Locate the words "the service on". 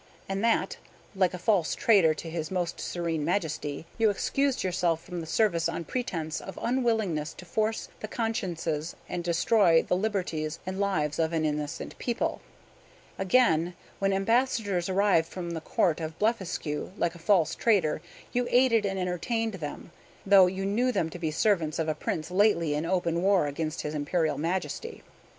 5.21-5.83